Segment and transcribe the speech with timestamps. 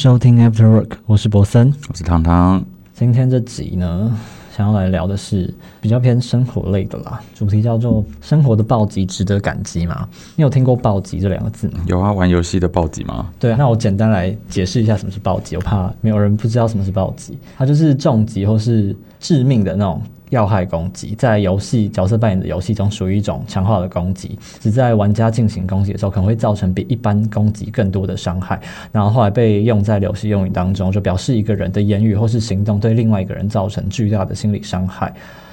[0.00, 2.64] 收听 After Work，我是博森，我是汤汤。
[2.94, 4.18] 今天这集呢，
[4.50, 10.08] 想要来聊的是比较偏生活类的啦，主题叫做“生活的暴击值得感激”嘛。
[10.36, 11.84] 你有听过“暴击”这两个字吗？
[11.86, 13.30] 有啊，玩游戏的暴击吗？
[13.38, 17.38] 对，那我简单来解释一下什么是暴击，我怕没有人不知道什么是暴击。
[17.58, 20.00] 它就是重击或是致命的那种。
[20.30, 28.60] 要害攻击在游戏角色扮演的游戏中属于一种强化的攻击，只在玩家进行攻击的时候，可能会造成比一般攻击更多的伤害。
[28.90, 35.12] 然后后来被用在游戏用语当中，就表示一个人的言语或是行动对另外一个人造成巨大的心理伤害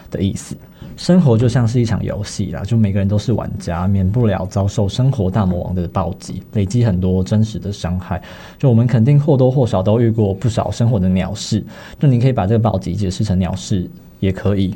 [0.09, 0.55] 的意思。
[0.95, 8.19] 生活就像是一场游戏啦，就每个人都是玩家，免不了遭受生活大魔王的暴击，累积很多真实的伤害。
[8.57, 11.63] 就我们肯定或多或少都遇过不少生活的鸟事，
[11.99, 13.87] 就你可以把这个暴击解释成鸟事。
[14.19, 14.75] 也可以，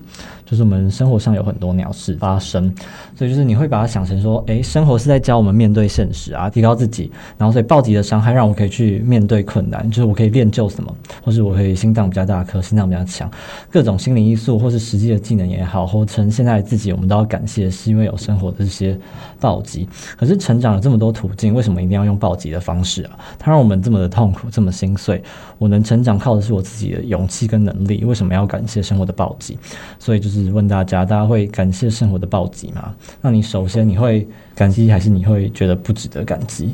[0.51, 2.69] 就是我们生活上有很多鸟事发生，
[3.15, 10.93] 所以就是你会把它想成说，诶，生活是在教我们面对现实啊，提高自己，然后所以暴击的伤害让我可以去面对困难，就是我可以练就什么，
[11.23, 13.31] 或是我可以心脏比较大颗，心脏比较强，
[13.69, 18.99] 各种心理因素或是实际的技能也好，或成现在自己，我们都要感谢，是因为有生活的这些
[19.39, 19.87] 暴击。
[20.17, 23.17] 可是成长了这么多途径，为什么一定要用暴击的方式啊？
[23.39, 25.23] 它让我们这么的痛苦，这么心碎。
[25.57, 29.11] 我能成长靠的是我自己的勇气跟能力，为什么要感谢生活的？
[29.11, 29.59] 暴击，
[29.99, 32.95] 所以就是问大家，大家会感谢生活的暴击吗？
[33.21, 36.73] 那你首先你会感激，还是你会觉得不值得感激？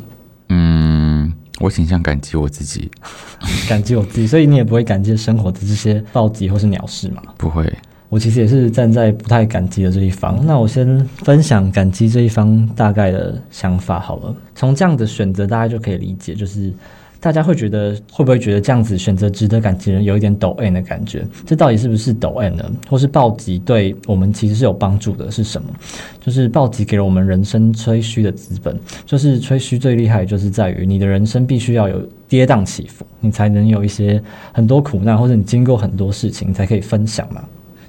[0.49, 2.89] 嗯，我倾向感激我自己，
[3.67, 7.21] 感激我自己，所以你也不会感激生活的这些暴击或是鸟事吗？
[7.37, 7.69] 不会，
[8.09, 10.39] 我其实也是站在不太感激的这一方。
[10.45, 14.35] 那我先分享感激这一方大概的想法好了。
[14.55, 16.71] 从这样的选择，大家就可以理解，就是。
[17.19, 21.25] 大家会觉得会不会觉得这样子选择值得感情人有一点抖 N 的感觉？
[21.45, 22.71] 这到底是不是抖 N 呢？
[22.87, 25.29] 或是暴击对我们其实是有帮助的？
[25.31, 25.67] 是什么？
[26.21, 28.79] 就是暴击给了我们人生吹嘘的资本。
[29.05, 34.21] 就是吹嘘最厉害，就是在于你的人生必须要有跌宕起伏，你才能有一些
[34.53, 37.43] 很多苦难，或者你经过很多事情你才可以分享嘛。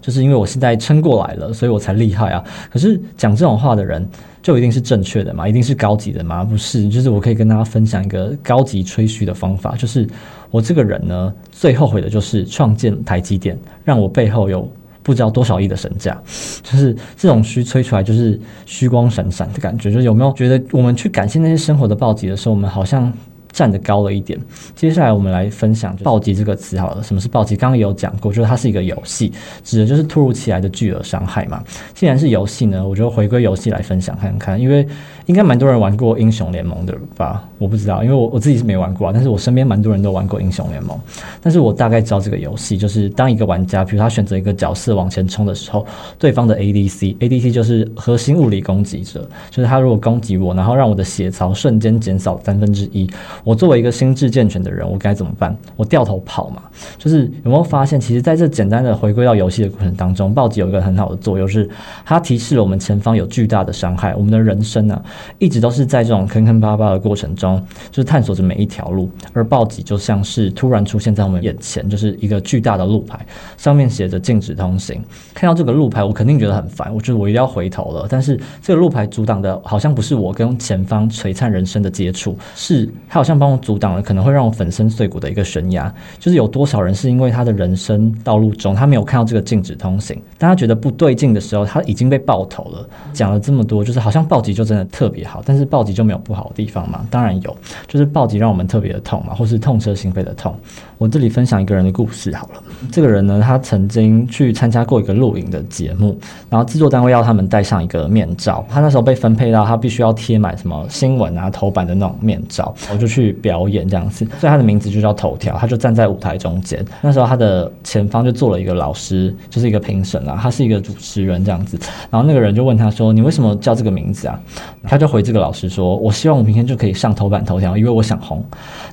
[0.08, 2.42] 就是因为我现在撑过来了，所以我才厉害啊。
[2.70, 4.08] 可是讲这种话的人。
[4.40, 5.46] 就一定是正确的嘛？
[5.46, 6.42] 一定是高级的吗？
[6.42, 10.08] 不是，就是我可以跟大家分享一个高级吹嘘的方法，就是
[10.50, 14.66] 我这个人呢，最后悔的就是创建台积电，让我背后有
[15.02, 16.18] 不知道多少亿的身价，
[16.62, 19.90] 就是这种虚吹出来就是虚光闪闪的感觉。
[19.90, 23.12] 就有没有觉得我们去感谢那些生活的暴击的时候，我们好像？
[23.58, 24.38] 站得高了一点。
[24.76, 27.02] 接下来我们来分享“暴击”这个词好了。
[27.02, 27.56] 什么是暴击？
[27.56, 29.32] 刚刚也有讲过，就是它是一个游戏，
[29.64, 31.60] 指的就是突如其来的巨额伤害嘛。
[31.92, 34.86] 既然是游戏呢，我就回归游戏来分享看看，因为
[35.26, 37.42] 应该蛮多人玩过英雄联盟的吧？
[37.58, 40.96] 我不知道，因为我我自己是没玩过啊，但是我身边蛮多人都玩过英雄联盟。
[41.42, 45.84] 但是我大概知道这个游戏，就是当一个玩家，比如他选择一个角色往前冲的时候，
[46.16, 53.08] 对方的 ADC，ADC 就是核心物理攻击者，就是他如果攻击我，然后让我的血槽瞬间减少三分之一。
[53.48, 55.56] 我作为一个心智健全的人，我该怎么办？
[55.74, 56.62] 我掉头跑嘛？
[56.98, 61.66] 就是有没有发现，其实在这简单的回归到游戏的过程当中，暴击有一个很好的作用，是
[62.04, 64.14] 它提示了我们前方有巨大的伤害。
[64.14, 65.02] 我们的人生呢，
[65.38, 67.58] 一直都是在这种坑坑巴巴的过程中，
[67.90, 69.08] 就是探索着每一条路。
[69.32, 73.18] 而暴击就像是突然出现在我们眼前，就是一个巨大的路牌，
[73.56, 75.02] 上面写着禁止通行。
[75.32, 78.06] 看到这个路牌，我肯定觉得很烦，我觉得我一定要回头了。
[78.10, 83.38] 但是这个路牌阻挡的，好像不是我跟前方璀璨人生的接触，是它有像。
[83.38, 92.88] 帮我阻挡了可能会让我粉身碎骨的一个悬崖，就是有多少人是因为他的人生道路中他没有看到这个禁止通行，当他觉得不对劲的时候，他已经被爆头了。
[93.12, 97.06] 讲了这么多，就是好像暴击就真的特别好，但是暴击就没有不好的地方吗？
[97.08, 97.56] 当然有，
[97.86, 100.52] 就是暴击让我们特别的痛嘛，或是痛彻心扉的痛。
[100.98, 106.18] 我这里分享一个人的故事好了，这个人呢，他曾经去参加过一个录影的节目，
[106.50, 113.38] 然后制作单位要他们戴上一个面罩，他那时候被分配到他必须要贴满什么新闻啊头版的那种面罩，我就去。
[113.40, 115.56] 表演这样子，所以他的名字就叫头条。
[115.56, 121.78] 他就站在舞台中间，那时候他的前方就坐了一个老师，就是一个评审啊，他是一个主持人这样子。
[122.10, 124.40] 然后那个人就问他说：“你为什么叫这个名字啊？”
[124.82, 128.44] 他就回这个老师说：“我希望我明天就可以上头版头条，因为我想红。”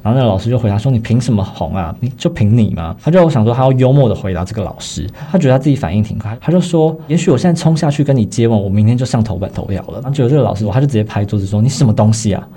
[0.04, 1.95] 然后那个老师就回答说：“你凭什么红啊？
[2.00, 12.48] 你就凭你吗？”他就想说他要幽默的回答这个老师，他觉得他自己反应挺快，他就说：“也许我现在冲下去跟你接吻，我明天就上头版头条了。”然后结果这个老师，他就直接拍桌子说：“你什么东西啊？”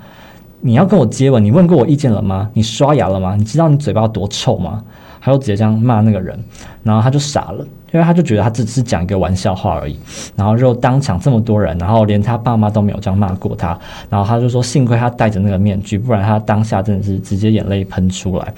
[0.61, 1.41] 你要跟我接吻？
[1.41, 2.49] 你问过我意见了吗？
[2.53, 3.33] 你刷牙了吗？
[3.37, 4.83] 你知道你嘴巴多臭吗？
[5.21, 6.37] 他就直接这样骂那个人，
[6.83, 9.97] 然后他就傻了，因为他就觉得他只是讲一个玩笑话而已，
[10.35, 13.77] 然后就当场这么多人，然后连他爸妈都没有这样骂过他，
[14.09, 18.53] 然后他就说幸亏他戴着那个面具，不然他当下真的是直接眼泪喷出来。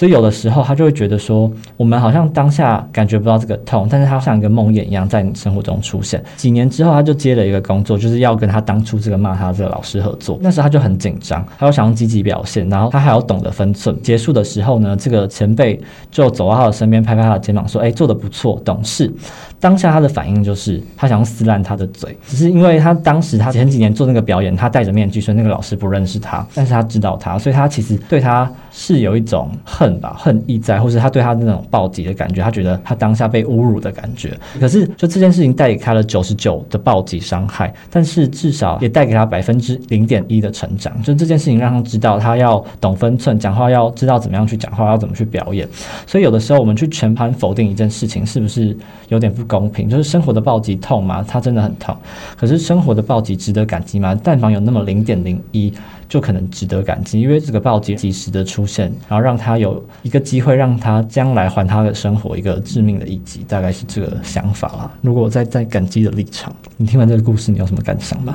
[0.00, 6.24] 所以有的时候他就会觉得说，我们好像当下感觉不到这个痛，但是他像一个梦魇一样在你生活中出现。
[6.38, 10.38] 几年之后，他就接了一个工作，就是要跟他当初这个骂他这个老师合作。
[10.40, 13.94] 那时候他就很紧张，他又想要积极表现，然后他还要懂得分寸。
[14.00, 15.78] 结束的时候呢，这个前辈
[16.10, 19.12] 就走到他的身边，拍拍他的肩膀说：“哎，做的不错，懂事。”
[19.60, 34.38] 当下他的反应就是他想要撕烂他的嘴，只是因为他当时他前几年做那个表演，他戴着面具，所以那个老师不认识他，但是他知道他，所以他其实对他是有一种恨 吧，恨意在，或是他对他那种暴击的感觉，他觉得他当下被侮辱的感觉。
[34.60, 40.92] 可是就这件事情带给他了九十九的暴击伤害，但是至少也带给他百分之零点一的成长。
[41.02, 45.66] 就这件事情让他知道他要懂分寸，讲话要知道怎么样去讲话，要怎么去表演。
[46.06, 48.76] 所以有的时候我们去全盘否定一件事情，是不是
[49.08, 49.88] 有点不公平？
[49.88, 51.24] 就是生活的暴击痛吗？
[51.26, 51.96] 它真的很痛。
[52.36, 54.18] 可是生活的暴击值得感激吗？
[54.22, 55.72] 但凡有那么零点零一，
[56.10, 64.92] 就可能值得感激，因为这个暴击及时的出现，然后让他有一个机会，让他将来还他的生活一个致命的一击，大概是这个想法啦。
[65.02, 68.34] 如果在在感激的立场，你听完这个故事，你有什么感想吗？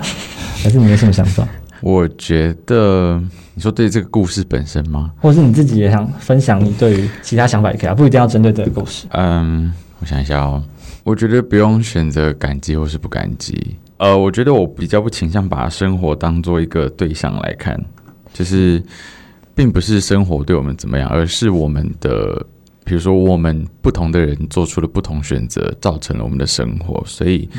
[0.63, 1.45] 还是你有什么想法？
[1.81, 3.22] 我觉得
[3.54, 5.12] 你说对这个故事本身吗？
[5.19, 9.06] 或者是你自己也想分享你对于其他想法也可以啊，不一定要针对这个故事。
[9.10, 10.63] 嗯，我想一下哦。
[11.04, 13.75] 我觉得不用选择感激或是不感激。
[14.05, 17.75] 呃，我觉得我比较不倾向把生活当做一个对象来看，
[18.31, 18.79] 就是
[19.55, 22.45] 并不是生活对我们怎么样，而是我们的，
[22.83, 27.03] 比如说我们不同的人做出了不同选择，造成了我们的生活。
[27.07, 27.49] 所以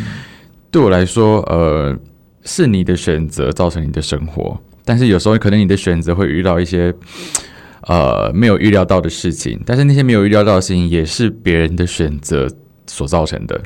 [0.71, 1.99] 对我来说，呃，
[2.45, 6.95] 是你的选择造成你的生活，但是有时候可能你的选择会遇到一些
[7.89, 12.49] 呃没有预料到的事情，但是那些没有预料到的事情也是别人的选择。
[12.89, 13.61] 所造成的，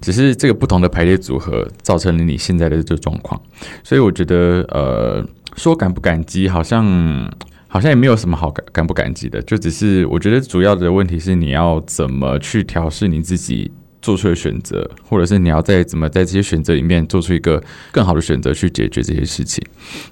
[0.00, 3.40] 只是这个不同的排列组合造成了你现在的这状况，
[3.84, 5.24] 所以我觉得，呃，
[5.56, 7.30] 说感不感激，好像
[7.68, 13.70] 好像也没有什么好感感不感激的，就只是我觉得主要的问题是你要怎么去调试你自己
[14.00, 17.62] 做出的选择，或者是你要在怎么在这些选择里面做出一个
[17.92, 19.62] 更好的选择去解决这些事情。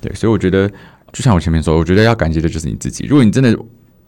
[0.01, 0.69] 对，所以我觉得，
[1.13, 3.07] 就像我前面说，我觉得要感激的就是你自己。
[3.07, 3.59] 如果你真的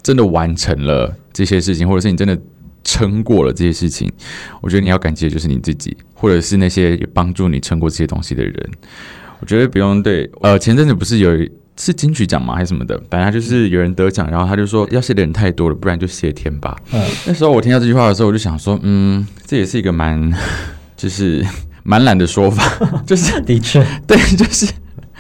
[0.02, 2.38] 真的完成了这些事情，或者是你真的。
[2.84, 4.10] 撑过了这些事情，
[4.60, 8.70] 我觉得你要感激的就是你自己，或者是那些帮助你撑过这些东西的人。
[9.40, 11.30] 我觉得不用对，呃，前阵子不是有
[11.76, 12.54] 是金曲奖吗？
[12.54, 13.00] 还是什么的？
[13.10, 16.76] 反正就是有人得奖，然后他就说要谢的人太多了，不然就谢天吧。
[16.92, 20.30] 嗯，那时候我听到这句话的时候，我就想说，嗯，这也是一个蛮
[20.96, 21.42] 就是
[21.82, 24.66] 蛮懒的说法， 就是的确，对，就是。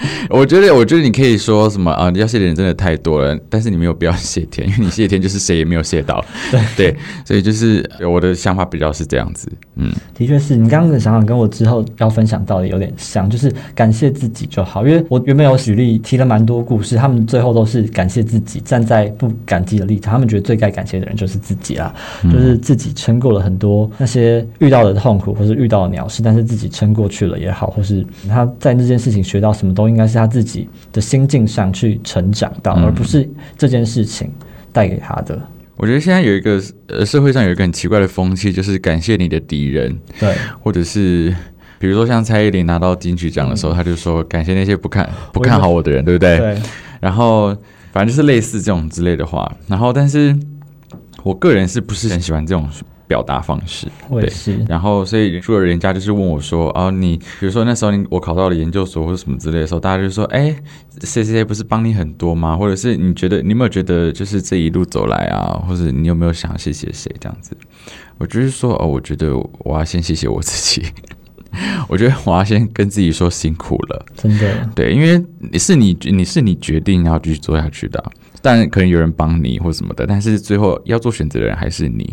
[0.30, 2.10] 我觉得，我觉得你可以说什么啊？
[2.10, 6.24] 你要谢的人真的太多了，但是你没有必要谢天， 因为你谢天就是谁也没有谢到。
[6.50, 9.50] 对对，所以就是我的想法比较是这样子。
[9.76, 14.86] 嗯，的确是你刚刚的想法跟我之后要分享到的有点像，就是感谢自己就好。
[14.86, 21.94] 因为我原本有举例提了蛮多故事，他们最后都是感谢自己，站在不感激的立场，他们觉得最该感谢的人就是自己啊，
[22.24, 33.28] 就是自己撑过了很多那些遇到的痛苦或是遇到的鸟事，但是自己撑过去了也好，或是他在那件事情学到什么都应该是他自己的心境上去成长到，而不是
[33.58, 34.30] 这件事情
[34.72, 35.38] 带给他的。
[35.76, 41.34] 我觉得现在有一个呃社会上有一个很奇怪的风气，就是感谢你的敌人，对，或者是
[41.78, 46.38] 比如说像蔡依林拿到金曲奖的时候，他就说感谢那些不看不看好我的人，对不对？
[46.38, 46.58] 对。
[47.00, 47.56] 然后
[47.92, 50.36] 反正就是类似这种之类的话，然后但是
[51.22, 52.68] 我个人是不是很喜欢这种。
[53.10, 54.32] 表达方式，对，
[54.68, 60.54] 然后所以除了人家就是问我说，哦，你比如说那时候你我考到了研究所或者什么之类的时候，大家就说，哎，
[61.00, 62.56] 谁谁谁不是帮你很多吗？
[62.56, 67.56] 或者是你觉得你有没有觉得就是这一路走来啊，或者你有没有想谢谢谁这样子？
[68.18, 70.86] 我就是说，哦，我觉得我要先谢谢我自己，
[71.90, 78.00] 我觉得我要先跟自己说辛苦了，真的，对，因为你是你你是你决定要继续做下去的。
[78.42, 82.10] 但可能有人帮你或什么的，但是最后要做选择的人还是你，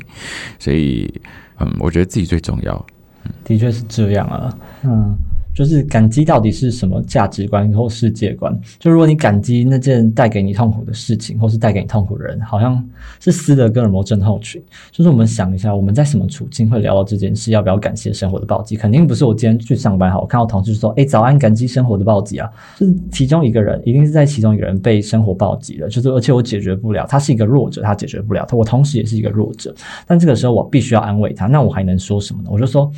[0.59, 1.21] 所以，
[1.59, 2.85] 嗯，我觉得自己最重要。
[3.25, 5.17] 嗯的确是这样啊，嗯。
[5.57, 8.55] 就是感激到底是什么价值观或世界观？
[8.77, 12.87] 就如果你感激那件带给你痛苦的事情，或是带给你痛苦的人，好像
[13.19, 14.61] 是斯德哥尔摩症候群。
[14.91, 17.49] 就是我们想一下，我们在什么处境会聊到这件事？
[17.49, 18.75] 要不要感谢生活的暴击？
[18.75, 22.47] 肯定不是我今天去上班好，我看到同事说：“哎，早安，感激生活的暴击啊！”
[22.77, 25.89] 就是其中一个人，一定是在其中一个人被生活暴击了。
[25.89, 29.73] 就是而且我解决不了，他是一个弱者，他解决不了，我同时也是一个弱者。
[30.05, 32.49] 但这个时候我必须要安慰他，那我还能说什么呢？
[32.51, 32.91] 我就说。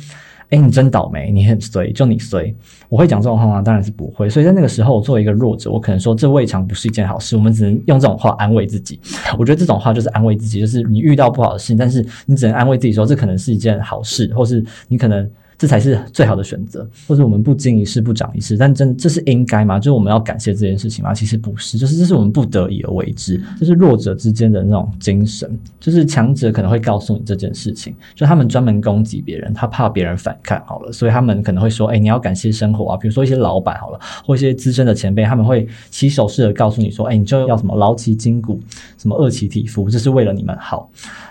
[0.50, 2.52] 哎，你真倒霉，你很衰，就你衰。
[2.88, 3.62] 我会讲这种话吗？
[3.62, 4.28] 当然是不会。
[4.28, 7.36] 所以在那个时候，我作为一个弱者，我可能说这未尝不是一件好事。
[7.36, 8.98] 我们只能用这种话安慰自己。
[9.38, 15.28] 我觉得这种话就是安慰自己，就是你遇到不好的事情，但是你只能安慰自己说这可能是一件好事，或是你可能
[15.60, 16.88] 这才是最好的选择。
[17.06, 19.78] 或者我们不经一事不长一智，但真这是应该吗？
[19.78, 21.12] 就是我们要感谢这件事情吗？
[21.12, 38.58] 其实不是，就是这是我们不得已而为之，就是弱者之间的那种精神，就是强者可能会告诉你这件事情，就他们专门攻击别人，他怕别人反抗好了，所以他们可能会说，哎，你要感谢生活啊，比如说一些老板好了，或一些资深的前辈，他们会起手式的告诉你说，哎，你就要什么劳其筋骨，
[38.96, 40.90] 什么饿其体肤，这是为了你们好。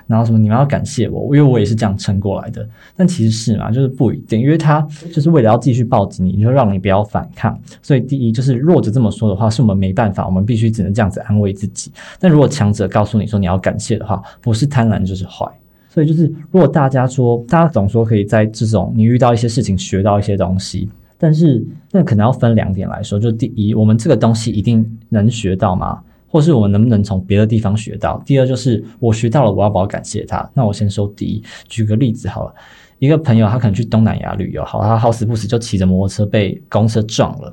[0.09, 0.39] 然后什么？
[0.39, 2.67] 你们要感谢我，因为我也是这样撑过来的。
[2.95, 4.81] 但其实是嘛，就是不一定，因为他
[5.13, 7.55] 就是为了要继续抱紧你，就让你不要反抗。
[7.83, 11.91] 所以第一就是弱者这么说的话，是我们没办法，我们必须只能这样子安慰自己。
[12.19, 15.45] 但如果强者告诉你说你要感谢的话，不是贪婪就是坏。
[15.87, 20.89] 所以就是如果大家说，大家总说可以在这种你遇到一些事情学到一些东西，
[21.19, 23.19] 但是那可能要分两点来说。
[23.19, 25.99] 就第一，我们这个东西一定能学到吗？
[26.29, 28.21] 或是我们能不能从别的地方学到？
[28.25, 30.49] 第二就是我学到了，我要不要感谢他？
[30.53, 31.43] 那我先说第一。
[31.67, 32.53] 举个例子好了，
[32.99, 37.51] 一个朋友他可能去东南亚旅游，好，他好死不死就骑着摩托车被公车撞了。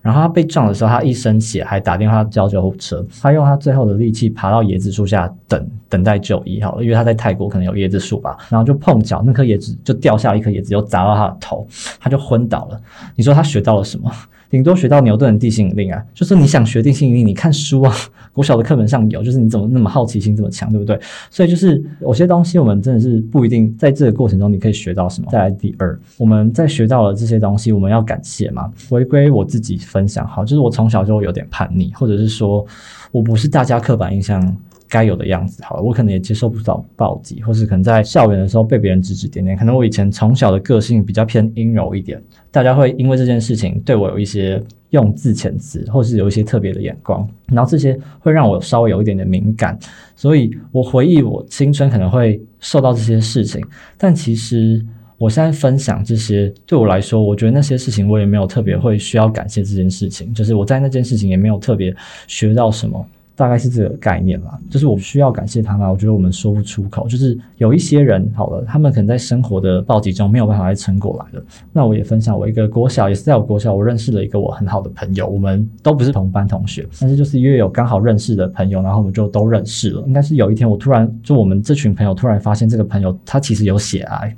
[0.00, 3.04] 然后他被撞的时候，他一身血，还打电话叫救护车。
[3.20, 8.36] 他用他最后的力气爬到椰子树下等等待就医好了，因为他在泰国可能有椰子树吧。
[8.48, 11.66] 然后就碰巧那颗椰子就掉下一颗椰子，又砸到他的头，
[11.98, 12.80] 他就昏倒了。
[13.16, 14.10] 你说他学到了什么？
[14.50, 17.94] 顶多学到牛顿的地心引力啊，就是你想学地心引力，你看书啊，
[18.32, 20.98] 国小的课本上有，就是你怎么那么好奇心这么强，对不对？
[21.30, 25.28] 所以就是有些东西我们真的是不一定在这个过程中你可以学到什么。
[25.30, 28.72] 再来第二，我们在学到了这些东西，我们要感谢嘛？
[28.88, 32.64] 回归我自己分享，好，就是我从小就有点叛逆，或者是说
[33.12, 34.56] 我不是大家刻板印象。
[34.88, 39.56] 该有的样子，好了，我可能也接受不到暴击，或是可能在校园的时候被别人指指点点。
[39.56, 49.78] 可能我以前从小的个性比较偏阴柔一点，大家会因为这件事情对我有一些用字遣词，或是有一些特别的眼光，然后这些会让我稍微有一点点敏感。
[50.16, 53.62] 所以我回忆我青春可能会受到这些事情，
[53.96, 54.82] 但其实
[55.18, 61.94] 我现在分享这些，对我来说，我觉得那些事情我也没有特别会需要感谢这件事情，就是我在那件事情也没有特别
[62.26, 63.06] 学到什么。
[63.38, 65.88] 大概是这个概念啦，就是我需要感谢他吗？
[65.88, 67.06] 我觉得我们说不出口。
[67.06, 71.44] 就是有一些人好了，他们可能在生活的暴击中没有办法再撑过来了。
[71.72, 75.24] 那我也分享我一个国小，也是在我国小，我认识了一个我很好的朋友。
[75.24, 80.02] 我们都不是同班同学，但是就是因为有刚好认识的朋友，然后我们就都认识了。
[80.08, 84.36] 应该是有一天，我突然就我们这群朋友突然发现，这个朋友他其实有血癌，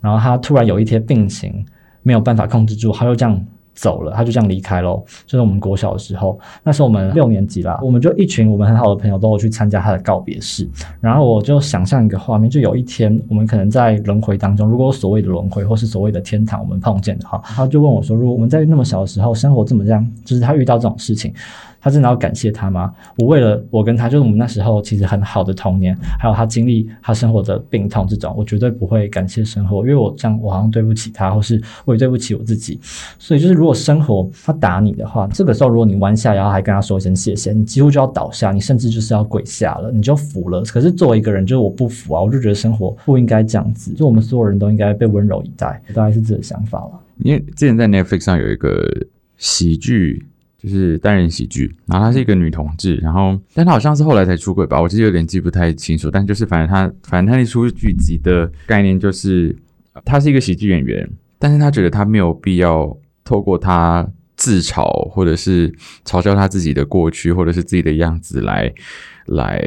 [0.00, 1.66] 然后他突然有一天病情
[2.04, 3.44] 没有办法控制住，他又这样。
[3.80, 5.02] 走了，他就这样离开喽。
[5.24, 10.68] 就是我们国小的时候，那时候我们六年级啦，我们就一群我们很好的朋友都有去参加他的告别式。
[11.00, 21.32] 然后我就想象一个画面，就有一天我们可能在轮回当中，如果所谓的轮回或是所谓的天堂，我们碰见的话，他就问我说：如果我们在那么小的时候生活这么这样，就是他遇到这种事情。
[21.80, 22.92] 他真的要感谢他吗？
[23.16, 32.78] 我为了我跟他，就是我们那时候其实很好的童年，还有他经历他生活的病痛这种，我绝对不会感谢生活，因为我这样我好像对不起他，或是我也对不起我自己。
[33.18, 40.62] 所以就是如果生活他打你的话，这个时候如果你弯下腰还跟他说一声谢谢，你几乎就要倒下，你甚至就是要跪下了，你就服了。
[40.62, 47.00] 可是作为一个人，就是我不服啊，我就觉得生活不应该这样子，就我们所有人都应该被温柔以待，大概是这个想法了。
[47.18, 48.86] 因为之前在 Netflix 上有一个
[49.38, 50.26] 喜剧。
[50.62, 59.56] 就是单人喜剧，然后她是一个女同志，然后但她好像是后来才出轨吧，我其实有点记不太清楚，但就是反正她反正她那出剧集的概念就是，
[60.04, 65.72] 她是一个喜剧演员，但是她觉得她没有必要透过她自嘲或者是
[66.04, 68.70] 嘲笑她自己的过去或者是自己的样子来
[69.26, 69.62] 来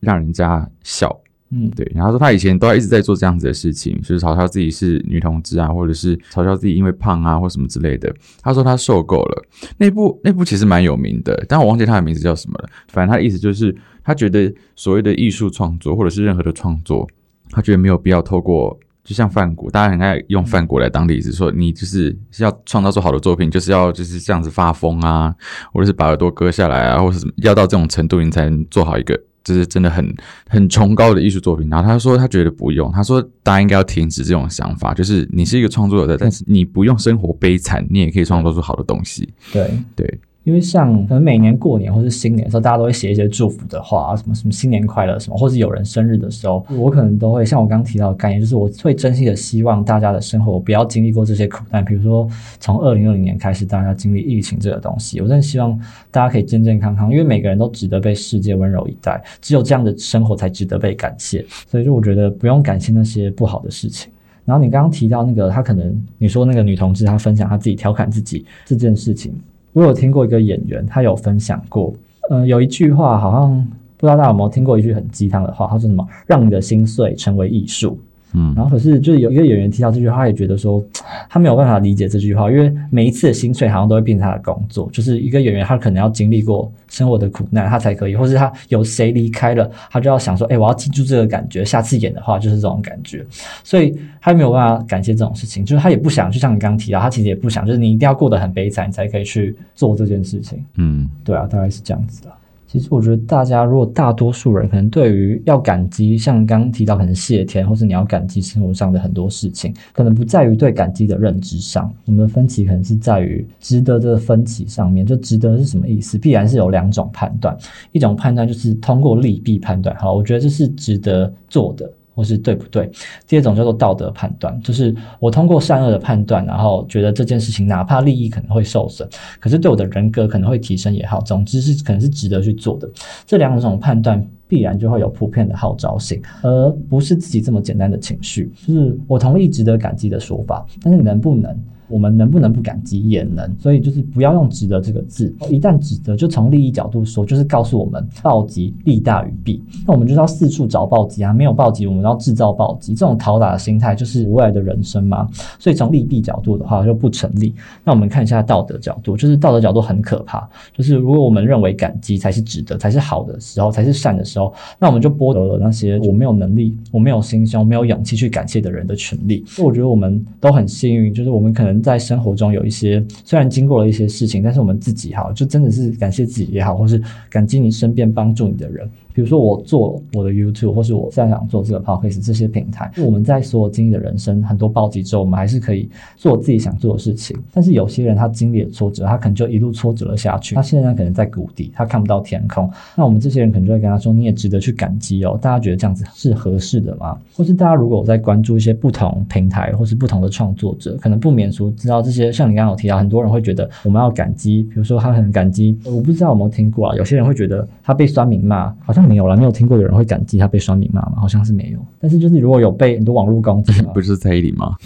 [0.00, 1.21] 让人家笑。
[1.54, 1.86] 嗯，对。
[1.94, 8.10] 然后说他以前都一直在做这样子的事情，就是嘲笑自己是女同志啊，或者是嘲笑自己因为胖啊或什么之类的。
[8.40, 9.44] 他说他受够了。
[9.76, 12.68] 那部那部其实蛮有名的，但我忘记他的名字叫什么了。
[12.88, 17.06] 反正他的意思就是，他觉得所谓的艺术创作或者是任何的创作，
[17.50, 25.34] 他觉得没有必要透过，就像范谷，大家很爱用范谷来当例子，说你就是要创造出好的作品，就是要就是这样子发疯啊，
[25.70, 29.20] 或者是把耳朵割下来啊，或者什么，要到这种程度你才能做好一个。
[29.44, 30.14] 这是真的很
[30.48, 39.32] 很崇高的艺术作品，然后他说他觉得不用，他说大家应该要停止这种想法，就是你是一个创作者，但是你不用生活悲惨，你也可以创作出好的东西。
[39.52, 40.20] 对对。
[40.44, 51.84] 因为像可能每年过年或是新年的时候，大家都会写一些祝福的话啊，什么什么新年快乐什么，或是有人生日的时候，我可能都会像我刚刚提到的概念，就是我会真心的希望大家的生活不要经历过这些苦难。
[51.84, 55.78] 比如说从二零二零年开始，大家经历疫情这个东西，我真的希望
[56.10, 61.44] 大家可以健健康康，因为每个人都值得被世界温柔以待，只有这样的生活才值得被感谢。
[61.68, 64.10] 所以就我觉得不用感谢那些不好的事情。
[64.44, 69.32] 然后你刚刚提到那个，他可能你说那个女同志，她分享她自己调侃自己这件事情。
[69.72, 71.94] 我有听过一个演员，他有分享过，
[72.28, 76.06] 呃，有一句话，好像不知道大家有没有听过一句很鸡汤的话，他说什么？
[76.26, 77.98] 让你的心碎成为艺术。
[78.34, 80.82] 嗯然后可是就是有一个演员提到这句话，他也觉得说
[81.28, 93.24] 他没有办法理解这句话，因为每一次的薪水好像都会变成他的工作，就是一个演员他可能要经历过生活的苦难，他才可以，或是他有谁离开了，他就要想说，哎，我要记住这个感觉，下次演的话就是这种感觉，
[93.62, 100.62] 所以他没有办法感谢这种事情，就是他也不想，就像你刚刚提到，他其实也不想，就是你一定要过得很悲惨，你才可以去做这件事情。
[100.76, 102.30] 嗯对啊，大概是这样子的。
[102.72, 115.04] 其实我觉得大家如果大多数人可能对于要感激，像刚刚提到可能谢天，或是你要感激生活上的很多事情，可能不在于对感激的认知上，我们的分歧可能是在于值得的分歧上面。
[115.04, 116.16] 就值得是什么意思？
[116.16, 117.54] 必然是有两种判断，
[117.92, 121.92] 一种判断就是通过利弊判断，好，我觉得这是值得做的。
[122.14, 122.90] 或是对不对？
[123.26, 129.08] 第二种叫做道德判断，就是我通过善恶的判断，然后觉得这件事情哪怕利益可能会受损，
[129.40, 132.88] 可是对我的人格可能会提升也好，总之是可能是值得去做的。
[133.26, 138.52] 这两种判断必然就会有普遍的号召性，而不是自己这么简单的情绪。
[138.66, 141.56] 就是我同意值得感激的说法，但是能不能？
[141.88, 145.34] 我们能不能不感激也能，所以就是不要用“值得”这个字。
[145.50, 149.62] 一旦指责，就从利益角度说，就是告诉我们暴击利大于弊。
[149.86, 152.94] 那我们就是要四处找暴击啊，没有暴击，我们要制造暴击。
[152.94, 155.28] 这种讨打的心态就是无赖的人生嘛。
[155.58, 157.54] 所以从利弊角度的话就不成立。
[157.84, 160.48] 那我们看一下道德角度，就是道德角度很可怕。
[160.72, 169.42] 就是如果我们认为感激才是值得，才是好的时候，才是善的时候，那我们就剥夺了那些我没有能力、我没有心胸、没有勇气去感谢的人的权利。
[169.46, 177.00] 所以我觉得我们都很幸运，就是我们可能在生活中有一些虽然经过了一些事情，但是我们自己哈，就真的是感谢自己也好，或是
[177.30, 178.90] 感激你身边帮助你的人。
[179.14, 187.36] 比如说我做我的 YouTube，或是我现在想做这个 Podcast 这些平台，我们在所有经历的人生很多暴击之后，我们还是可以做自己想做的事情。
[187.52, 192.70] 但是有些人他经历了挫折，他可能就一路挫折了下去，他现在可能在谷底，他看不到天空。
[192.96, 195.38] 那我们这些人可能就会跟他说，你也值得去感激哦。
[195.40, 197.18] 大家觉得这样子是合适的吗？
[197.36, 206.96] 或是大家如果在关注一些不同平台或是不同的创作者，可能不免俗知道这些，像你刚刚有提到，很多人会觉得我们要感激，比如说他很感激，我不知道有没有听过啊？
[206.96, 211.14] 有些人会觉得他被酸民骂，好像没有了，没有听过有人会感激他被酸民骂吗？
[211.16, 211.78] 好像是没有。
[212.00, 214.74] 但是就是如果有被很多网络攻击 不是蔡依林吗？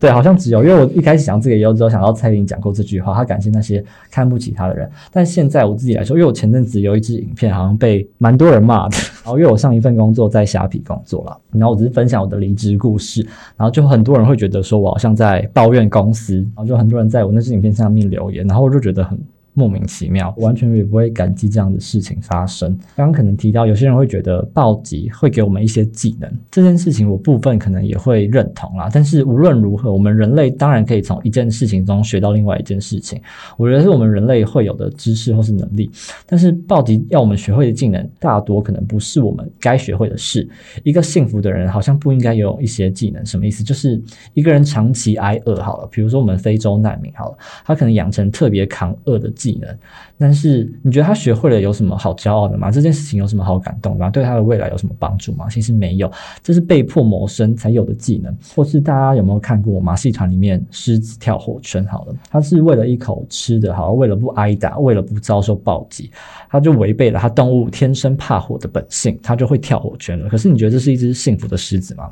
[0.00, 4.90] 对，好像只有，因为我一开始想这个以后，之后想到蔡依林讲过这句话，她感谢那些看不起她的人。
[5.12, 8.96] 但现在我自己来说，因为我前阵子有一支影片，好像被蛮多人骂的。
[9.22, 13.20] 然后因为我上一份工作在虾皮工作了，然后我只是分享我的离职故事，
[13.56, 19.16] 然后就很多人会觉得说我好像在抱怨公司，然后就很多人在我那支影片上面留言，然后我就觉得很。
[19.60, 22.70] 莫名其妙，完全也不会感激这样的事情发生。
[22.96, 28.88] 刚刚可能提到，有些人会觉得暴击会给我们一些技能，这件事情我部分可能也会认同啦。
[28.90, 33.20] 但是无论如何，我们人类当然可以从一件事情中学到另外一件事情，
[33.58, 35.90] 我觉得是我们人类会有的知识或是能力。
[36.24, 40.48] 但是暴击要我们学会的技能，大多可能不是我们该学会的事。
[40.84, 43.62] 一个幸福的人好像不应该有一些技能，什么意思？
[43.62, 44.00] 就是
[44.32, 49.76] 一个人长期挨饿好了，比如说我们非洲难民好了，他可能养成特别扛饿的技技能，
[50.18, 52.70] 但是你觉得他学会了有什么好骄傲的吗？
[52.70, 54.10] 这件事情有什么好感动的吗？
[54.10, 55.48] 对他的未来有什么帮助吗？
[55.48, 56.10] 其实没有，
[56.42, 58.36] 这是被迫谋生才有的技能。
[58.54, 61.84] 或是大家有没有看过马戏团里面狮子跳火圈？
[61.86, 66.10] 好了，他是为了一口吃的，好，为了不挨打，为了不遭受暴击，
[66.48, 70.28] 他就违背了他动物天生怕火的本性，他就会跳火圈了。
[70.28, 72.10] 可是你觉得这是一只幸福的狮子吗？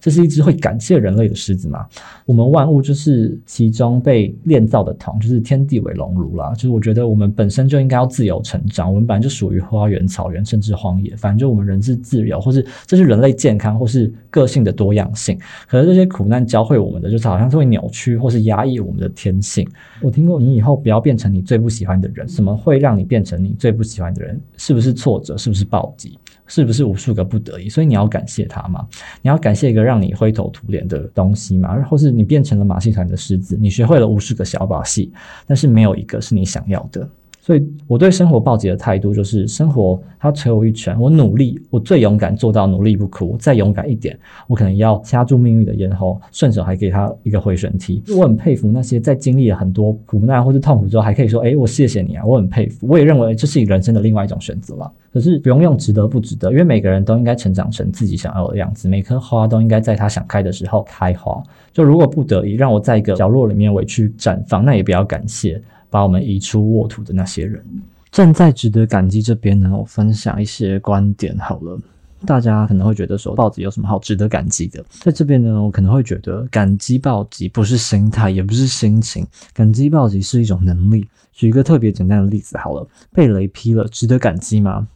[0.00, 1.86] 这是一只会感谢人类的狮子吗？
[2.24, 6.52] 我们万物就是其中被炼造的铜，就是天地为熔炉啦。
[6.54, 11.16] 就是我觉得我们本身就应该要自由成长，我们本来就属于花园、草原，甚至荒野。
[11.16, 15.36] 反正就我们人是自由，或是这是人类健康或是个性的多样性。
[15.66, 19.68] 可是这些苦难教会我们的，就是好像是会扭曲或是压抑我们的天性。
[20.00, 22.28] 我听过，你以后不要变成你最不喜欢的人。
[22.28, 24.40] 什么会让你变成你最不喜欢的人？
[24.56, 25.36] 是不是挫折？
[25.36, 26.16] 是不是暴击？
[26.48, 27.68] 是不是无数个不得已？
[27.68, 28.84] 所以你要感谢他嘛？
[29.22, 31.80] 你要感谢一个让你灰头土脸的东西吗？
[31.88, 35.12] 或是你变成了马戏团的狮子，你学会了无数个小把戏，
[35.46, 37.08] 但是没有一个是你想要的。
[37.48, 48.02] 所以我对生活暴击的态度就是：生活它捶我一拳，我努力，我最勇敢做到努力不哭，再勇敢一点，我可能要掐住命运的咽喉，顺手还给他一个回旋踢。
[48.14, 54.92] 我很佩服那些在经历了很多苦难或是痛苦之后，还可以说：“哎，我谢谢你啊！”我很佩服，我也认为这是你人生的另外一种选择了。
[55.10, 61.42] 可是不用用值得不值得，因为每个人都应该成长成自己想要的样子，每棵花都应该在它想开的时候开花。
[61.72, 65.58] 就如果不得已让我在一个角落里面委屈绽放，那也不要感谢。
[65.90, 67.64] 把我们移出沃土的那些人，
[68.10, 71.78] 站在值得感激这边呢，我分享一些观点好了。
[72.26, 74.84] 大家可能会觉得说，报纸有什么好值得感激的？
[74.90, 79.24] 在这边呢，我可能会觉得，感激报纸不是心态，也不是心情，
[79.54, 81.08] 感激报纸是一种能力。
[81.32, 84.88] 举一个特别简单的例子好了，被雷劈了，值得感激吗？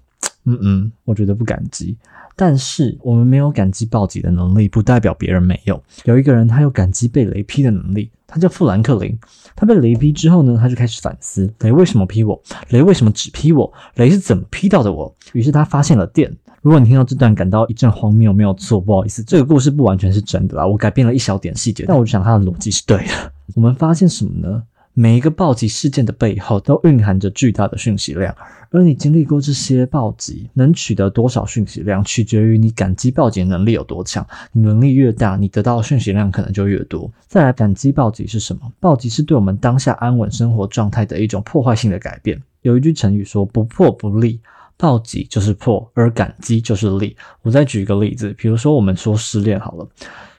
[0.45, 1.97] 嗯嗯，我觉得不感激。
[2.37, 5.83] 但是我们没有感激暴击的能力，不代表别人没有。
[6.05, 9.19] 有一个人，他有感激被雷劈的能力，他叫富兰克林。
[9.55, 12.41] 他被雷劈之后呢，他就开始反思：雷为什么劈我？
[12.71, 13.71] 雷为什么只劈我？
[13.97, 15.15] 雷是怎么劈到的我？
[15.33, 16.35] 于是他发现了电。
[16.63, 23.33] 如果你听到这段感到一阵荒谬，没有错，不好意思，这个故事不完全是真的啦，我改变了一小点细节，但我想他的逻辑是对的。
[23.57, 24.63] 我们发现什么呢？
[24.95, 28.35] 每一个暴击事件的背后都蕴含着巨大的讯息量，
[28.71, 34.27] 而你经历过这些暴击，能取得多少讯息量，取决于你感激暴击能力有多强。
[34.53, 37.11] 你能力越大，你得到的讯息量可能就越多。
[37.27, 38.71] 再来，感激暴击是什么？
[38.81, 42.43] 暴击是对我们当下安稳生活状态的一种破坏性的改变。
[42.61, 44.41] 有一句成语说“不破不立”。
[44.77, 47.17] 暴击就是破，而感激就是利。
[47.43, 49.89] 我再举一个例子，比如说我们说失恋好了，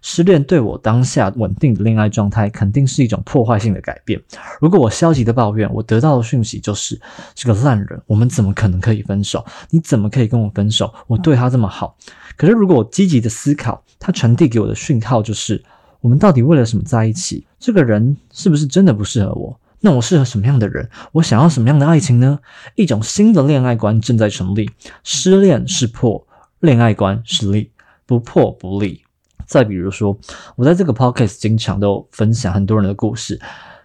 [0.02, 4.22] 失恋对我当下稳定的恋爱状态肯定是一种破坏性的改变。
[4.60, 7.00] 如果我消极的抱怨，我得到的讯息就是
[7.36, 9.46] 是个烂人，我们怎么可能可以分手？
[9.69, 10.93] 你怎么可以跟我分手？
[11.08, 11.96] 我对他这么好。
[12.36, 15.63] 可是如果我积极的思考，他传递给我的讯号就是
[16.02, 17.46] 我们到底为了什么在一起？
[17.60, 19.58] 这个人是不是真的不适合我？
[19.86, 20.89] 那我适合什么样的人？
[21.12, 22.39] 我想要什么样的爱情呢？
[22.76, 24.69] 一种新的恋爱观正在成立。
[25.04, 26.26] 失恋是破，
[26.62, 27.69] 恋爱观是立，
[28.06, 29.04] 不破不立。
[29.46, 30.17] 再比如说，
[30.56, 33.38] 我在这个 podcast 经常都分享很多人的故事。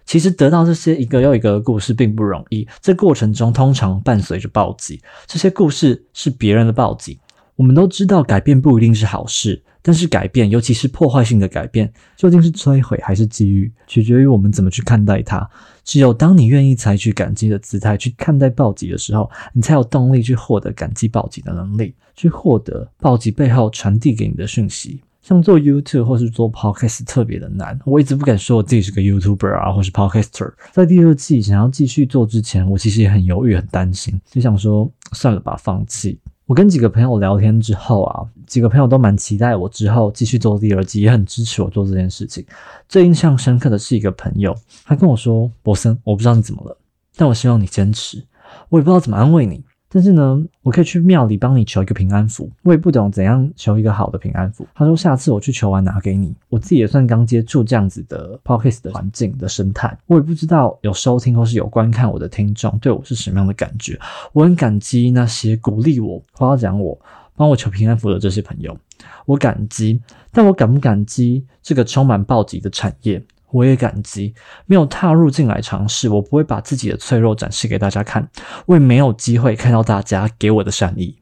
[0.06, 5.02] 其实得到这些一个又一个的故事并不容易，这过程中通常伴随着暴击。
[5.26, 7.18] 这些故事是别人的暴击。
[7.56, 9.64] 我们都知道改变不一定是好事。
[9.80, 15.48] 但是改变，尤其是破坏性的改变，究竟是摧毁还是机遇，取决于我们怎么去看待它。
[15.88, 25.01] 只有当你愿意采取感激的姿态去看待暴击的时候，你才有动力去获得感激暴击的能力，去获得暴击背后传递给你的讯息。
[25.22, 30.53] 像做 YouTube 或是做 Podcast 特别的难，我一直不敢说我自己是个 YouTuber 啊，或是 Podcaster。
[30.72, 36.18] 在第二季想要继续做之前，我其实也很犹豫、很担心，就想说算了吧，放弃。
[36.48, 42.42] 我跟几个朋友聊天之后啊，几个朋友都蛮期待我之后继续做第二季，也很支持我做这件事情。
[42.88, 44.56] 最印象深刻的是一个朋友，
[44.87, 46.74] 他跟我说：“博森，我不知道你怎么了，
[47.16, 48.24] 但我希望你坚持。”
[48.70, 49.62] 我也不知道怎么安慰你。
[49.90, 52.51] 但是呢，我可以去庙里帮你求一个平安符。
[52.62, 54.66] 我也不懂怎样求一个好的平安符。
[54.74, 56.35] 他说下次我去求完拿给你。
[56.48, 63.98] 我自己也算刚接触这样子的 podcast 的环境的生态，我也不知道有收听或是有观看我的听众对我是什么样的感觉。
[64.33, 66.98] 我很感激那些鼓励我、夸奖我、
[67.35, 68.77] 帮我求平安符的这些朋友，
[69.24, 70.01] 我感激。
[70.31, 73.24] 但我感不感激这个充满暴击的产业？
[73.50, 74.34] 我也感激
[74.66, 78.28] 没有踏入进来尝试，我不会把自己的脆弱展示给大家看，
[78.66, 81.16] 我也没有机会看到大家给我的善意。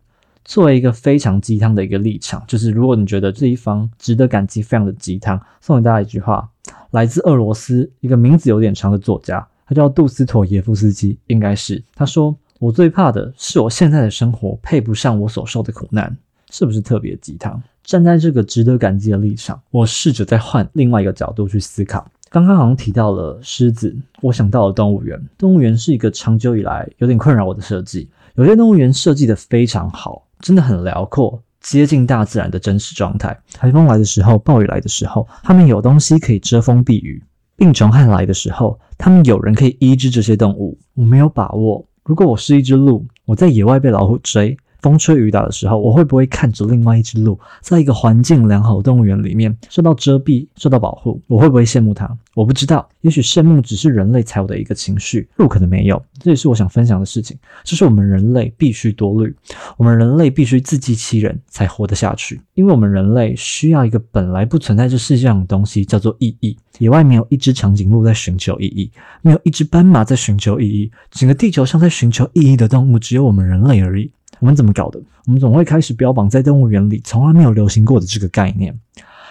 [0.45, 6.49] 作为一个非常鸡汤的一个立场，就是如果你觉得这一方值得感激，非常的鸡汤，送给大家一句话，
[6.93, 16.17] 来自俄罗斯一个名字有点长的作家，他叫杜斯妥耶夫斯基，应该是他说：“我最怕的是我现在的生活配不上我所受的苦难。”
[16.53, 17.61] 是不是特别鸡汤？
[17.83, 22.09] 站在这个值得感激的立场，我试着再换另外一个角度去思考。
[22.37, 25.19] 刚刚好像提到了狮子，我想到了动物园。
[25.39, 28.11] 动物园是一个长久以来有点困扰我的设计。
[28.35, 33.35] 有些动物园设计的非常好，真的很辽阔，接近大自然的真实状态。
[33.55, 37.23] 台风来的时候，暴雨来的时候，他们有东西可以遮风避雨；
[37.57, 40.79] 病虫害来的时候，他们有人可以医治这些动物。
[40.93, 44.55] 我没有把握，如果我是一只鹿，我在野外被老虎追。
[44.81, 51.21] 风吹雨打的时候，我会不会看着另外一只鹿，在一个环境良好的动物园里面受到遮蔽、受到保护？
[51.27, 52.09] 我会不会羡慕它？
[52.35, 52.89] 我不知道。
[53.01, 56.03] 也许羡慕只是人类才有的一个情绪，鹿可能没有。
[56.19, 57.37] 这也是我想分享的事情。
[57.65, 59.35] 这是我们人类必须多虑，
[59.77, 66.57] 我们人类必须自欺欺人才活得下去，因为我们人类需要一个本来不存在这世界上的东西，叫做意义。
[66.79, 68.91] 野外没有一只长颈鹿在寻求意义，
[69.23, 74.11] 没有一只斑马在寻求意义，整个地球上在寻求意义的动物只有我们人类而已。
[74.41, 75.01] 我们怎么搞的？
[75.27, 78.79] 我们总会开始标榜在动物园里从来没有流行过的这个概念，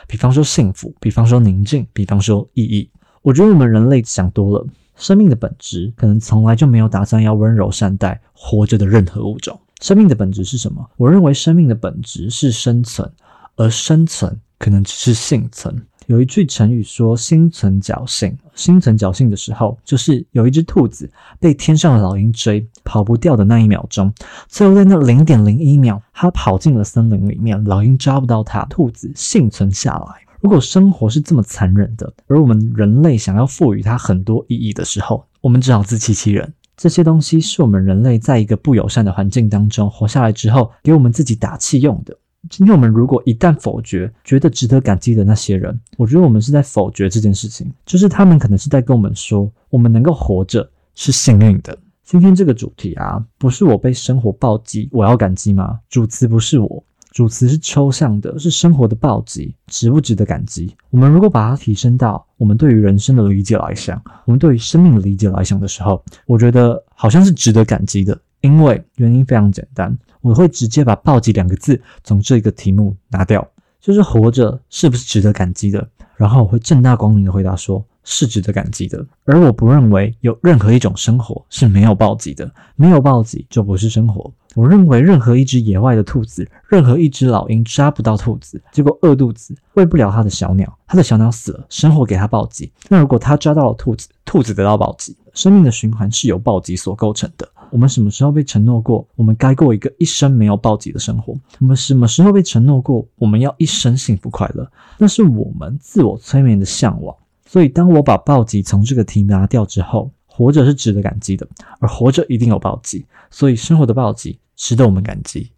[0.07, 2.89] 比方说幸福，比方说宁静，比方说意义。
[3.21, 9.59] 我觉得我们人类想多了，生命的本质可能从来就没有打算要温柔善待活着的任何物种。
[9.81, 10.89] 生命的本质是什么？
[10.97, 13.11] 我认为生命的本质是生存，
[13.55, 15.85] 而生存可能只是幸存。
[16.07, 24.13] 有一句成语说“心存侥幸”，心存侥幸的时候，就是有一只兔子被天上的老鹰追，跑不掉的那一秒钟，
[24.47, 30.15] 最后在那零点零一秒，它跑进了森林里面，老鹰抓不到它，兔子幸存下来。
[30.41, 36.53] 如果生活是这么残忍的，而我们人类想要赋予它很多意义的时候，我们只好自欺欺人。
[36.77, 42.15] 这些东西是我们人类在一个不友善的环境当中活下来之后，给我们自己打气用的。
[42.49, 51.77] 今天我们如果一旦否决觉得值得感激的那些人，我觉得我们是在否决这件事情，就是他们可能是在跟我们说，我们能够活着是幸运的。
[52.03, 55.79] 今天这个主题啊，不是我被生活暴击，我要感激吗？
[55.89, 60.75] 主词不是我，主词是抽象的，是生活的暴击，值不值得感激？
[60.91, 73.47] 我们如果把它提升到我们对于人生的理解来想，我们对于生命的理解来想的时候，我觉得好像是值得感激的，因为原因非常简单，我会直接把暴击两个字从这个题目拿掉，
[73.79, 75.87] 就是活着是不是值得感激的？
[76.15, 77.85] 然后我会正大光明的回答说。
[78.07, 84.31] 是值得感激的，而我不认为有任何一种生活是没有暴击的，没有暴击就不是生活。
[84.53, 92.71] 我认为任何一只野外的兔子，任何一只老鹰抓不到兔子，结果饿肚子喂不了它的小鸟，它的小鸟死了，生活给它暴击。
[92.89, 97.49] 那如果它抓到了兔子，兔子得到暴击，生命的循环是由暴击所构成的。
[97.71, 101.33] 我们什么时候被承诺过，我们该过一个一生没有暴击的生活？
[101.59, 104.69] 我们什么时候被承诺过，我们要一生幸福快乐？
[104.97, 107.15] 那是我们自我催眠的向往。
[107.47, 111.47] 所以，当我把暴击从这个题拿掉之后，活着是值得感激的，
[111.79, 115.51] 而活着一定有暴击，所以生活的暴击值得我们感激。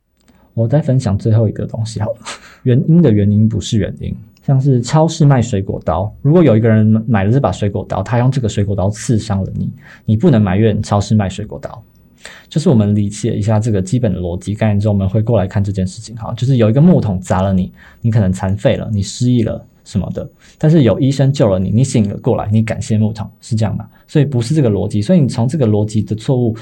[0.53, 2.19] 我再分享最后一个东西好了，
[2.63, 9.71] 原因的原因不是原因，像是超市卖水果刀，如果有一个人买了这把水果刀，他用这个水果刀刺伤了你，
[10.03, 11.83] 你不能埋怨超市卖水果刀。
[12.49, 19.65] 就是我们理解一下这个基本的逻辑概念之后，我们会过来看这件事情哈，就是有一个木桶砸了你，你可能残废了，你失忆了。
[19.83, 23.87] 什么的，但是有医生救了你，你醒了过来，你感谢木桶是这样吗？
[24.05, 26.53] 所以不是这个逻辑，所以你从这个逻辑的错误。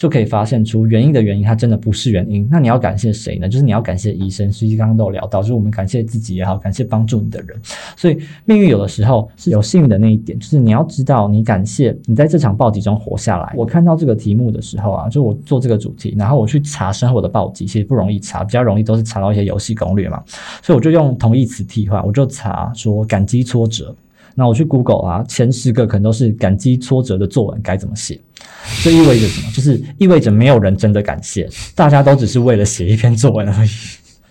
[0.00, 2.48] 就可以发现出原因的原因，它真的不是原因。
[2.50, 3.46] 那你要感谢谁呢？
[3.46, 4.50] 就是你要感谢医生。
[4.50, 7.54] 实际刚刚都有聊到，就是我们感谢自己也好，感谢帮助你的人。
[7.98, 13.52] 所以命运有的时候是有幸运的那一点，就是你要知道，你感谢你在这场暴击中活下来。
[13.54, 20.22] 我看到这个题目的时候啊，就我做这个主题，然后我去查生活的暴击，其实不容易查，比较容易都是查到一些游戏攻略嘛。
[20.62, 23.94] 所以我就用同义词替换，我就查说感激挫折。
[24.34, 28.18] 那我去 Google 啊，前十个可能都是感激挫折的作文该怎么写。
[28.82, 29.52] 这意味着什么？
[29.52, 33.70] 就是意味着没有人真的感谢，大家都只是为了写一篇作文而已。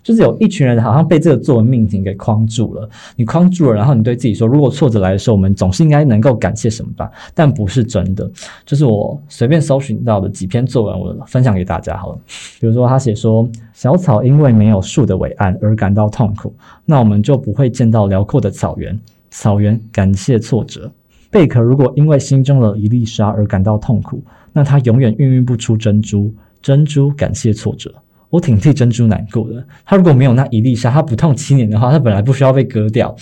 [0.02, 7.12] 就是有一群人好像被这个作文命题给框住了，你框住了，然后你对自己说，如果挫折来的时候，我们总是应该能够感谢什么吧？
[7.36, 8.28] 但不是真的。
[8.66, 12.20] 就是我随便搜寻到的几篇作文，我分享给大家好了。
[12.60, 18.98] 比如说他写说，小草因为没有树的伟岸而感到痛苦，那我们就不会见到辽阔的草原。
[19.30, 20.90] 草原感谢挫折。
[21.32, 26.34] 贝壳如果因为心中的一粒沙而感到痛苦，那它永远孕育不出珍珠。
[26.62, 27.94] 珍珠感谢挫折，
[28.30, 29.64] 我挺替珍珠难过的。
[29.86, 33.16] 它如果没有那一粒沙，它不痛七年的话，它本来不需要被割掉。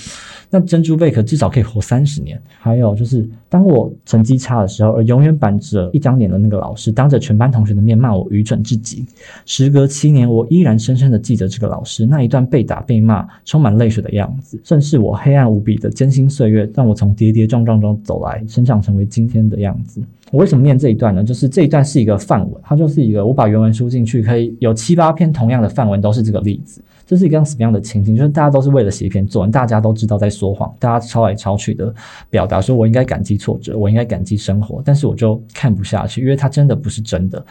[0.50, 2.42] 那珍珠贝壳至少可以活三十年。
[2.60, 9.06] 还有就是，当我成绩差的时候，而永远板着一张脸的那个老师，当着全班同学的面骂我愚蠢至极。
[9.46, 20.02] 时隔七年，我依然深深的记得这个老师那一段被打被骂、充满泪水的样子，正是我黑暗无比的艰辛岁月，让我从跌跌撞撞中走来，成长成为今天的样子。
[20.32, 21.24] 我为什么念这一段呢？
[21.24, 26.82] 就是这一段是一个范文，它就是一个我把原文输进去，可以有七八篇同样的范文都是这个例子。
[27.06, 28.14] 这是一个什么样的情景？
[28.14, 31.94] 就是大家都是为了写一篇作文，大家都知道在说谎，大家抄来抄去的
[32.30, 37.44] 表达说，我应该感激挫折，我应该感激生活，但是我就看不下去，因为它真的不是真的，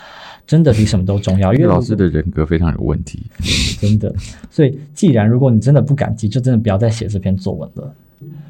[0.46, 1.52] 真的比什么都重要。
[1.52, 3.22] 因为老师的人格非常有问题，
[3.80, 4.14] 真的。
[4.50, 7.94] 所以，既然如果你真的不感激，就真的不要再写这篇作文了。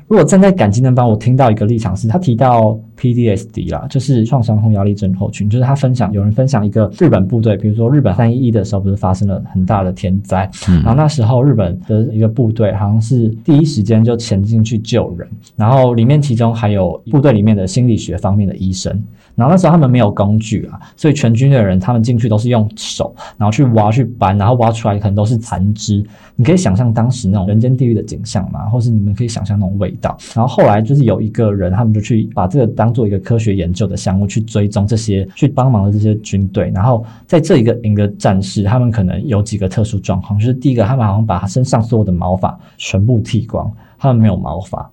[0.09, 19.03] 如果站在感激那方，我听到一个立场是，他提到 PDSD 啦，就是创伤后压力症候群，就是他分享有人分享一个日本部队，比如说日本三一一的时候，不是发生了很大的天灾，然后那时候日本的一个部队好像是第一时间就前进去救人，然后里面其中还有部队里面的心理学方面的医生。
[19.35, 26.03] 然后那时候他们没有工具啊，所以全军的人他们进去都是用手，然后去挖去搬，然后挖出来可能都是残肢。
[26.37, 28.65] 你可以想象当时那种人间地狱的景象嘛？
[28.71, 30.17] 或是你们可以想象那种味道。
[30.35, 36.70] 然后后来就是有一个人，他们就去把这个当当做一个科学研究的项目去追踪这些去帮忙的这些军队。
[36.72, 43.68] 然后在这一个营的战士，他们可能有几个特殊状况，就是第一个，他们好像把他身上所有的毛发全部剃光，
[43.99, 44.88] 他们没有毛发。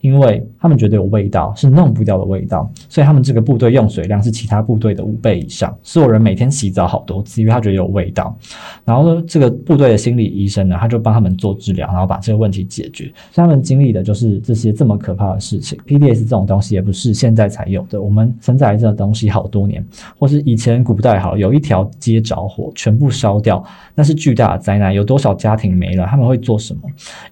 [0.00, 5.76] 因为他们觉得有味道，是弄不掉的味道，所以他们这个部队用水量是其他部队的五倍以上。
[5.82, 8.36] 所有人每天洗澡好多次，因为他觉得有味道。
[8.84, 13.04] 然后呢，这个部队的心理医生呢，他就帮他们做治疗，然后把这个问题解决。
[13.32, 15.78] 所以他们经历的就是这些这么可怕的事情。
[15.86, 19.84] PDS 这种东西也不是现在才有的，我们存在这个东西好多年，
[20.18, 26.06] 或是以前古代好有一条街着火，全部烧掉，那是巨大的灾难，有多少家庭没了？
[26.06, 26.82] 他们会做什么？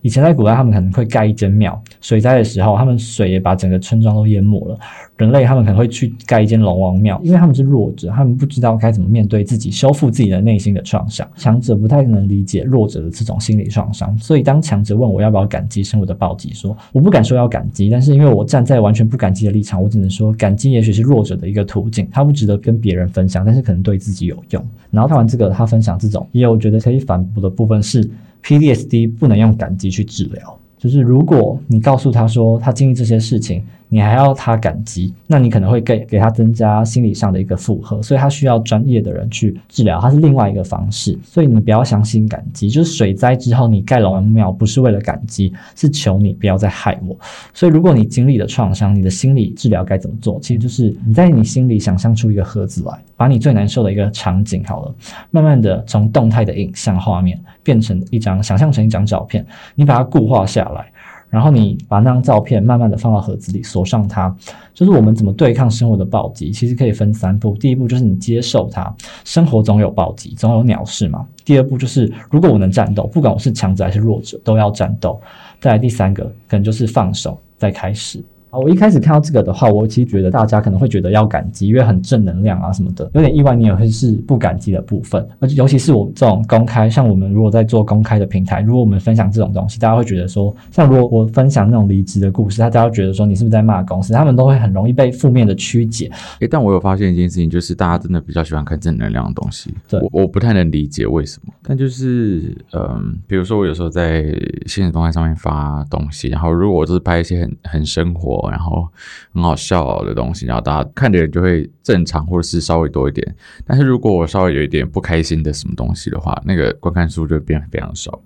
[0.03, 4.79] 以前在古代，他们可能会盖一间庙，水灾的时时候，他们水也把整个村庄都淹没了。
[5.17, 11.27] 人类他们可能会去盖一间龙王庙，因为他们是弱者，他们不知道该怎么面对自己，修复自己的内心的创伤。
[11.37, 24.63] 强者不太能理解弱者的这种心理创伤，所以当强者问我要不要感激生活的暴击，说我不敢说要感激，但是因为我站在完全不感激的立场，我只能说感激也许是弱者的一个途径，他不值得跟别人分享，但是可能对自己有用。
[24.91, 28.07] 然后看完这个，他分享这种，也有觉得可以反驳的部分是
[28.43, 33.63] ，PDSD 不能用感激去治疗，就是如果你告诉他说他经历这些事情。
[33.89, 41.17] 你还要他感激，那你可能会给给他增加心理上的一个负荷，所以他需要专业的人去治疗，他是另外一个方式。
[41.23, 47.17] 所以你不要相信感激，就是水灾之后你盖龙王庙不是为了感激，是求你不要再害我。
[47.55, 50.41] 所以如果你经历了创伤，你的心理治疗该怎么做？
[50.41, 54.93] 其实就是你在你心里想象出一个盒子来，把你最难受的一个场景好了，
[55.31, 60.87] 慢慢的从动态的影像画面变成一张，想象成一张照片，你把它固化下来。
[61.29, 64.35] 然后你把那张照片慢慢的放到盒子里，锁上它。
[64.73, 67.57] 就是我们怎么对抗生活的暴击，其实可以分三步。
[67.57, 71.27] 第一步就是你接受它，生活总有暴击，总有鸟事嘛。
[71.45, 75.21] 第二步就是如果我能战斗，不管我是强者还是弱者，都要战斗。
[75.61, 78.25] 再来第三个，可能就是放手，再开始。
[78.59, 83.57] 我一开始看到这个的话，我其实觉得大家可能会觉得要感激，因为很正能量啊什么的，有点意外。
[83.57, 94.13] 你也会是不感激的部分，而且尤其是我这种公开，像我们如果在做公开的平台，如果我们分享这种东西，大家会觉得说，像如果我分享那种离职的故事，大家会觉得说你是不是在骂公司？
[94.13, 96.11] 他们都会很容易被负面的曲解。
[96.41, 99.73] 诶，但我有发现一件事情，就是大家真的比较喜欢看正能量的东西。
[99.89, 101.55] 对，我我不太能理解为什么。
[101.63, 104.23] 但就是嗯，比如说我有时候在
[104.67, 108.89] 现实动态上面发东西，然后如果我就是拍一些很很生活，然后。
[109.33, 113.37] 很好笑的东西，然后大家看的人就会正常，或者是稍微多一点。
[113.67, 118.19] 但是如果我稍微有一点不开心的什么东西的话，那个观看数就变非常少。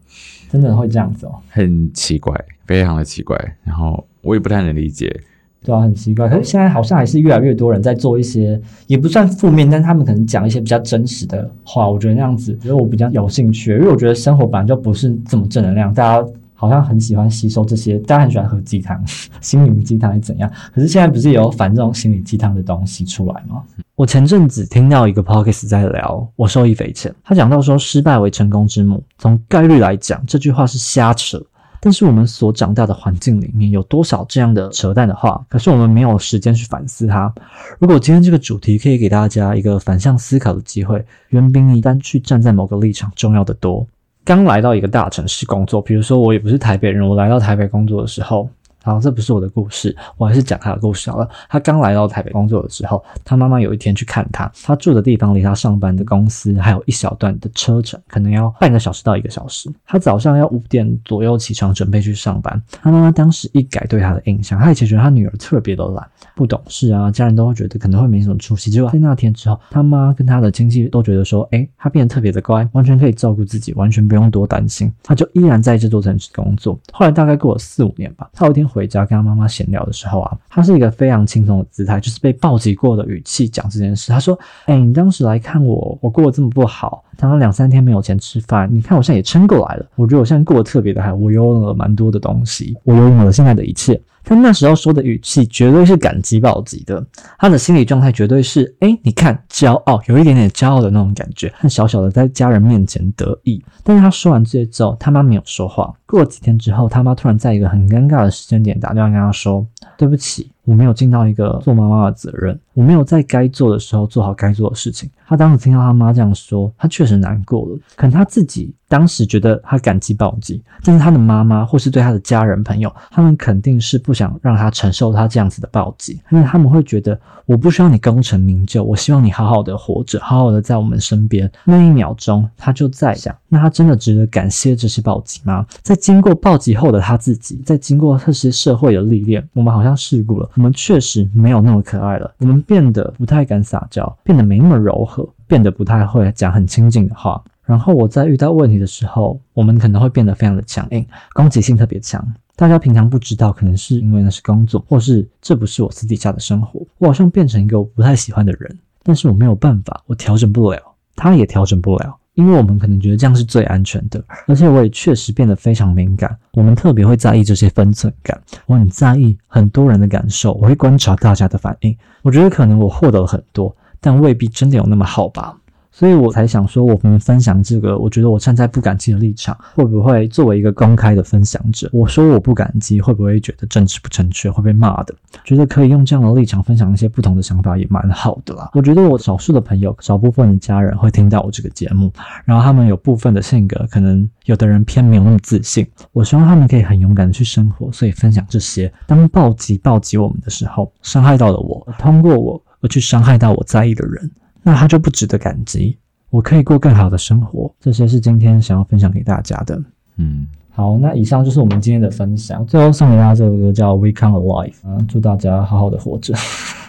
[0.49, 1.35] 真的会这样子哦？
[1.49, 2.33] 很奇怪，
[2.65, 3.37] 非常的奇怪。
[3.65, 5.21] 然后我也不太能理解。
[5.65, 6.29] 对啊，很奇怪。
[6.29, 11.91] 可是现在好像还是越来越多人在做一些，也不算负面，但他们可能讲一些比较真实的话。
[11.91, 16.29] 我觉得那样子，觉得我比较有兴趣，因为我觉得生活本来就不是这么正能量，大家。
[16.61, 19.03] 好像很喜欢吸收这些，大家很喜欢喝鸡汤，
[19.41, 20.53] 心灵鸡汤是怎样？
[20.75, 23.63] 可是现在不是有反这种心灵鸡汤的东西出来吗？
[23.95, 27.11] 我前阵子听到一个 podcast 在聊，我受益匪浅。
[27.25, 31.43] 他讲到说，失败为成功之母，从概率来讲，这句话是瞎扯。
[31.83, 35.43] 但是我们所长大的环境里面有多少这样的扯淡的话？
[35.49, 37.33] 可是我们没有时间去反思它。
[37.79, 43.87] 如果今天这个主题可以给大家一个反向思考的机会，远比你单去站在某个立场重要的多。
[44.25, 48.49] 刚来到一个大城市工作，比如说我也不是台北人，我来到台北工作的时候。
[48.83, 51.29] 好，这不是我的故事，我还是讲他的故事好了。
[51.49, 59.71] 他刚来到台北工作的时候，他妈妈有一天去看他，他住的地方离他上班的公司还有一小段的车程，可能要半个小时到一个小时。
[59.85, 62.61] 他早上要五点左右起床准备去上班。
[62.81, 68.71] 他妈妈当时一改对他的印象，他以前觉得他女儿特别的懒、不懂事啊，家人都会觉得可能会没什么出息。
[68.71, 74.91] 结果在那天之后，他妈跟他的亲戚都觉得说，哎，他变得特别的乖，完全可以照顾自己，完全不用多担心。
[75.03, 76.79] 他就依然在这座城市工作。
[76.93, 78.70] 后来大概过了四五年吧，他有一天。
[78.71, 84.13] 回家跟他妈妈闲聊的时候啊，他是一个非常轻松的姿态，就是被暴击过的语气讲这件事。
[84.13, 89.87] 他说：“哎，你当时来看我，我过得这么不好，刚刚两三天没有钱吃饭，你看我现在也撑过来了。
[89.97, 97.03] 我觉得我现在过得特别的好，我拥有了蛮多的东西，我拥有了现在的一切。”他那时候说的语气绝对是感激暴击的，
[97.39, 103.65] 他的心理状态绝对是：哎，你看，骄傲，有一点点骄傲的那种感觉，很小小的在家人面前得意。
[103.83, 105.91] 但是他说完这些之后，他妈没有说话。
[106.11, 109.65] 过了几天之后，他妈突然在一个很尴尬的时间点打电话跟他说
[109.97, 117.79] ：“对不起，我没有尽到一个做妈妈的责任，我没有在该做的时候做好该做的事情。”他当时听到他妈这样说，他确实难过了。
[117.95, 131.49] 可能他自己当时觉得他感激暴击，但是他的妈妈或是对他的家人朋友，他们肯定是不想让他承受他这样子的暴击，因为他们会觉得我不需要你功成名就，我希望你好好的活着，好好的在我们身边。
[131.63, 135.65] 那一秒钟，他就在想：那他真的值得感谢这些暴击吗？
[135.81, 147.43] 在经过暴击后的他自己，在经过这些社会的历练，我们好像事故了，我们确实没有那么可爱了，我们变得不太敢撒娇，变得没那么柔和，变得不太会讲很亲近的话。
[147.65, 152.27] 然后我在遇到问题的时候，我们可能会变得非常的强硬，攻击性特别强。
[152.57, 156.81] 大家平常不知道，可能是因为那是工作，或是这不是我私底下的生活。
[156.99, 160.81] 我好像变成一个我不太喜欢的人，但是我没有办法，我调整不了，
[161.15, 162.17] 他也调整不了。
[162.35, 166.35] 因为我们可能觉得这样是最安全的，而且我也确实变得非常敏感。
[166.53, 171.97] 我们特别会在意这些分寸感，我很在意很多人的感受，我会观察大家的反应。
[172.23, 175.57] 我觉得可能我获得了很多，但未必真的有那么好吧。
[176.01, 185.15] 所以我才想说，我们分享这个，我觉得我站在不感激的立场，会不会作为一个公开的分享者，我说我不感激，会不会觉得政治不正确，会被骂的？
[185.45, 188.71] 觉得可以用这样的立场分享一些不同的想法，也蛮好的啦。
[188.73, 192.11] 我觉得我少数的朋友，少部分的家人会听到我这个节目，
[192.47, 198.91] 然后他们有部分的性格，可能有的人偏没有那么自信，我希望他们可以很勇敢的去生活，所以分享这些。
[199.07, 204.31] 当暴击暴击我们的时候，伤害到了我，通过我而去伤害到我在意的人。
[204.63, 205.97] 那他就不值得感激。
[206.31, 209.83] 我可以过更好的生活，这些是今天想要分享给大家的。
[210.17, 212.65] 嗯，好，那以上就是我们今天的分享。
[212.67, 216.35] 最后送给大家这首歌叫《We Come Alive》，嗯，祝大家好好的活着。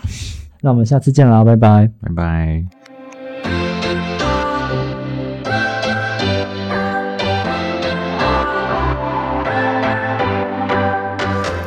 [0.61, 2.65] 那我们下次见啦，拜拜，拜拜。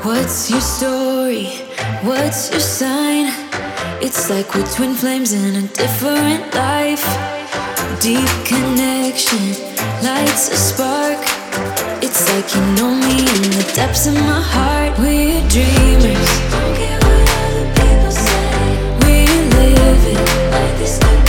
[0.05, 1.49] What's your story?
[2.05, 3.14] What's your sign?
[4.07, 7.07] It's like we're twin flames in a different life.
[8.01, 9.49] Deep connection
[10.05, 11.19] lights a spark.
[12.03, 14.99] It's like you know me in the depths of my heart.
[14.99, 16.45] We're dreamers.
[20.85, 21.24] Somehow